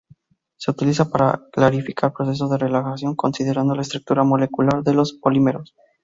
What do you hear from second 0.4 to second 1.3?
Se utiliza